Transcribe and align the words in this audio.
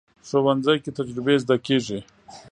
ښوونځی 0.27 0.77
کې 0.83 0.91
تجربې 0.97 1.35
زده 1.43 1.55
کېږي 1.65 1.99